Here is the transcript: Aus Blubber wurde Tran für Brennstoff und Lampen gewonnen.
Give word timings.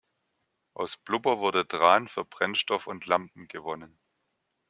Aus 0.73 0.97
Blubber 0.97 1.37
wurde 1.37 1.67
Tran 1.67 2.07
für 2.07 2.25
Brennstoff 2.25 2.87
und 2.87 3.05
Lampen 3.05 3.47
gewonnen. 3.47 3.99